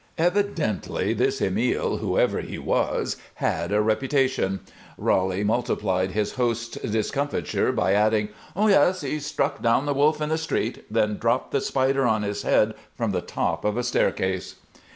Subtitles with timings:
[0.17, 4.61] Evidently this Emile, whoever he was, had a reputation.
[4.97, 10.39] Roly multiplied his host's discomfiture by adding: "Yes; he struck down the Wolf in the
[10.39, 14.55] street; then dropped the Spider on his head from the top of a staircase."